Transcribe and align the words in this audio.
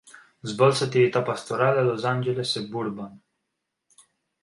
Svolse 0.41 0.85
attività 0.85 1.21
pastorale 1.21 1.77
a 1.81 1.83
Los 1.83 2.05
Angeles 2.05 2.55
e 2.55 2.67
Burbank. 2.67 3.21